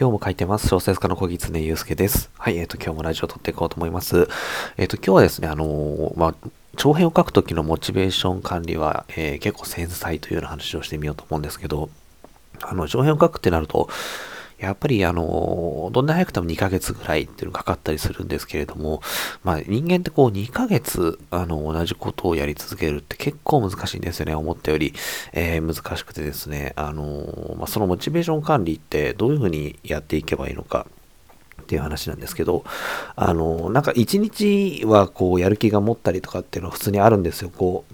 [0.00, 0.68] 今日も書いてます。
[0.68, 2.30] 小説家の小木常祐介です。
[2.38, 4.28] はい、えっ、ー、と、今日もラジオを撮っていこうと思います。
[4.76, 6.34] えっ、ー、と、今日はですね、あのー、まあ、
[6.76, 11.90] 長編を書くときのモチベーション管理は、え、結構繊細というような話をしてみようと思うんですけど、
[12.62, 13.88] あの、長編を書くってなると、
[14.58, 19.00] やっぱりあの、どんな早くても2ヶ月ぐらいっていうのがかかったりするんですけれども、
[19.44, 24.34] まあ人間ってこう2ヶ月あの同じことをやり続けるって結構難しいんですよね。
[24.34, 24.94] 思ったより、
[25.32, 30.86] えー、難しくてですね、あの、まあ、そのモチベーション管理ってどういうふうにやっていけばいいのか。
[31.60, 32.64] っていう話なんですけど、
[33.14, 37.50] あの、なんか一日はこうやる気が持ったりとかっていうのは普通にあるんですよ。
[37.54, 37.84] こ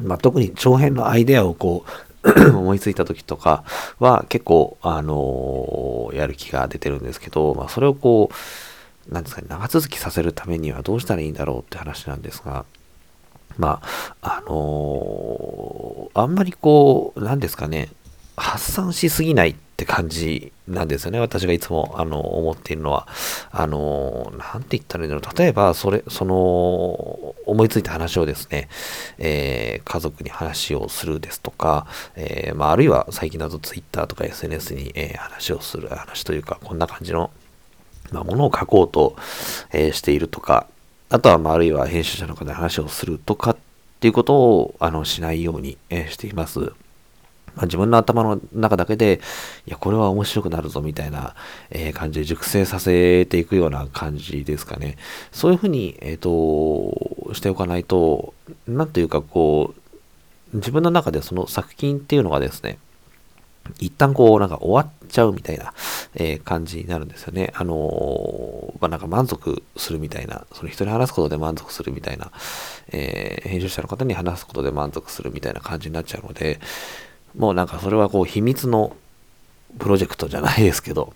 [0.00, 2.13] う、まあ、特に長編のアイデアをこう
[2.54, 3.64] 思いついた時とか
[3.98, 8.30] は結構、あのー、やる気が出てるんですけど、まあ、それをこ
[9.10, 12.64] う、なんですかね、長続きさせるためにはどうしたらいいんだろうって話なんですが、
[13.58, 13.80] ま
[14.22, 17.90] あ、あのー、あんまりこう、なんですかね、
[18.36, 21.18] 発散しすぎないって感じなんですよね。
[21.18, 23.08] 私がいつも、あの、思っているのは。
[23.50, 25.36] あの、なんて言ったらいいんだろう。
[25.36, 28.68] 例えば、それ、その、思いついた話をですね、
[29.18, 37.32] えー、家族に話をするですとか、えー、まあ、あるいは最近だと Twitter とか SNS に、えー、話をする、話というか、こんな感じの、
[38.12, 39.16] まあ、ものを書こうと、
[39.72, 40.68] えしているとか、
[41.08, 43.56] あとは、まあ、あるいは編集者の方で話をするとかっ
[43.98, 46.72] ていうことを、あの、しないように、えしています。
[47.54, 49.20] まあ、自分の頭の中だけで、
[49.66, 51.34] いや、これは面白くなるぞみたいな、
[51.70, 54.96] えー、感じで熟成させていくような感じですかね。
[55.32, 58.34] そういうふうに、えっ、ー、と、しておかないと、
[58.66, 59.74] なんというかこ
[60.52, 62.78] う、自分の中でその作品っていうのがですね、
[63.78, 65.72] 一旦こうなんか終わっちゃうみたいな、
[66.14, 67.52] えー、感じになるんですよね。
[67.54, 72.30] あのー、まあ、なんか満足するみたいな、その人に話すことで満足するみたいな、
[72.88, 76.60] えー、編集者の方に話すことで満足するみたいな感じになっちゃうので、
[77.36, 78.96] もうなんかそれはこう秘密の
[79.78, 81.12] プロジェクトじゃないですけど、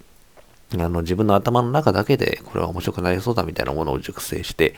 [0.75, 4.75] あの自分の頭の中だけでこれは面白くなりそうだみたいなものを熟成して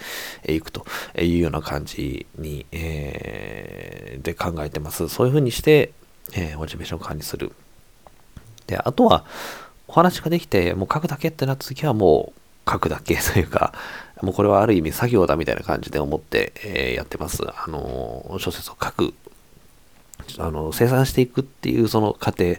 [0.47, 0.87] いくと
[1.19, 5.09] いうような感じに、えー、で考えてます。
[5.09, 5.93] そういうふうにして、
[6.35, 7.53] えー、モチベーションを管理する。
[8.67, 9.25] で、あとは
[9.89, 12.33] お話ができてもう書くだけってなった時はも
[12.67, 13.73] う書くだけというか、
[14.23, 17.43] もうこれはある意味作業だみたいな感じで思って、えー、やってます。
[17.45, 19.15] あの小説を書く
[20.39, 22.57] あの、生産していくっていうその過程、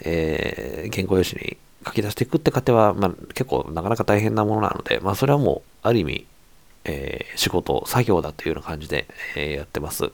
[0.00, 6.26] えー、原稿用紙に書き出していくって過程は、まあ、結構なかなか大変なものなので、まあ、それはもう、ある意味、
[6.84, 9.06] えー、仕事、作業だというような感じで、
[9.36, 10.10] えー、やってます。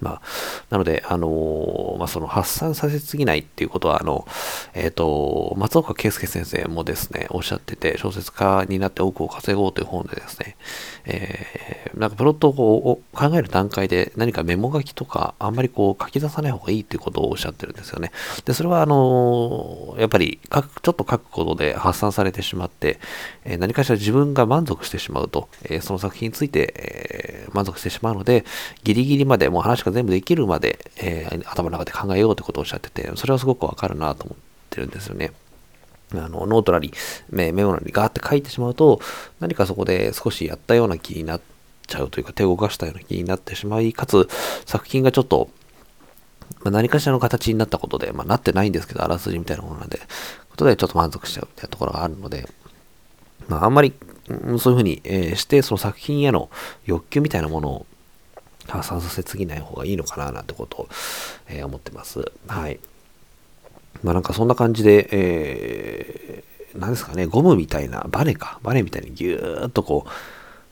[0.00, 0.22] まあ、
[0.70, 4.26] なので、あのー、まあ、その発散させすぎないっていうことは、あの、
[4.74, 10.56] えっ、ー、と、松岡圭介先生もですね、おっしゃってて、小説家になって多くを稼ごうという本でですね、
[11.06, 18.12] えー、なんかプロットを考える段階で何かメモ書きとか、あんまりこう書き出さない方がいいっていうことをおっしゃってるんですよね。
[18.44, 22.98] で、それは、あのやっぱり書く、ちょっと書くことで発散されてしまって、
[23.44, 28.44] え何かしら自分が満足してしまうと、えその作品について、え満足してしまうので、
[28.84, 34.38] ギリギリまでもう話が全部できるまで、えー、頭の中で考えようってことをおっしゃってて、それはすごくわかるなと思っ
[34.70, 35.32] てるんですよね。
[36.14, 36.92] あの、ノートなり、
[37.30, 39.00] メモなりガーって書いてしまうと、
[39.40, 41.40] 何かそこで少しやったような気になっ
[41.86, 44.28] ちゃうというか、手を動かしたような気になってしまい、かつ、
[44.66, 45.48] 作品がちょっと、
[46.62, 50.00] まあ、何かしらの形になったことで、まあ、なってないんですけど、あらすじみたいなものなんで、
[50.50, 52.48] ことでちょっと満足しちゃうみたいなところがあるので、
[53.48, 53.92] まあ、あんまり、
[54.58, 56.50] そういうふうに、え、して、その作品への
[56.84, 57.86] 欲求みたいなものを
[58.66, 60.88] 発散させすぎない方がいいのかななんてことを、
[61.48, 62.32] えー、思ってます。
[62.46, 62.80] はい。
[64.02, 70.10] まあなんかそんな感じで、えー、何ですかね、ゴムみたいな、バネか、バネみたいにギューっとこう、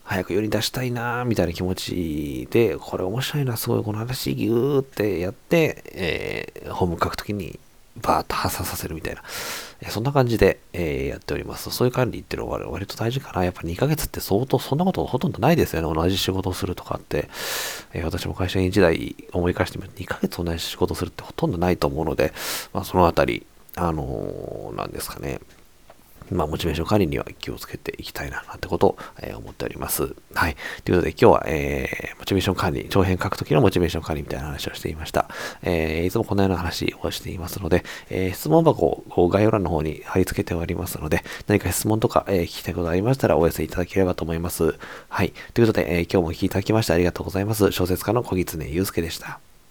[0.04, 7.58] 早く世に出したいなみたいな気持ちで、これ面白いな、すごいこの話ギューってやって、えー、ホーム書くときに
[8.02, 9.22] バーッと発散させるみたいな、
[9.80, 11.70] えそんな感じで、えー、やっております。
[11.70, 13.44] そういう管理っていうのは割と大事かな。
[13.44, 15.94] やっぱ2ヶ月って相当、そんなことほとんどないですよね。
[15.94, 17.28] 同じ仕事をするとかって。
[17.92, 22.32] えー、私も会社員時代思い返してみると2ヶ月同じ仕事するってほとんどないと思うので、
[22.72, 23.46] まあ、そのあたり、
[23.76, 25.40] あのー、なんですかね。
[26.30, 30.14] まあ、モチベーション管理には気をつけていきたいな、なんてことを、えー、思っております。
[30.34, 30.56] はい。
[30.84, 35.28] ということで、今日は、えー、モチベーション管理、長編書くときのモチベーション管理みたいな話をしていました。
[35.62, 44.74] えー、いつもこのような話をしていますので、えー、質問箱を概要欄の方に貼り付けておりますので、何か質問とか、えー、聞きたいことありましたらお寄せいただければと思います。
[45.08, 45.32] はい。
[45.52, 47.70] ということで、えー、今日もお聞いていただきましてありがとうございます。
[47.72, 49.40] 小説家の小木常祐介でした。